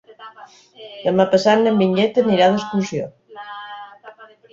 Demà 1.01 1.27
passat 1.33 1.61
na 1.67 1.73
Vinyet 1.81 2.17
anirà 2.21 2.47
d'excursió. 2.53 3.05